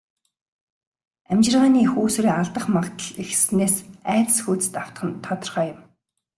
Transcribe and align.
Амьжиргааны 1.31 1.79
эх 1.85 1.93
үүсвэрээ 2.01 2.33
алдах 2.35 2.65
магадлал 2.75 3.13
ихэссэнээс 3.21 3.75
айдас 4.13 4.37
хүйдэст 4.43 4.73
автах 4.83 5.03
нь 5.07 5.15
тодорхой 5.25 5.67
юм. 5.73 5.79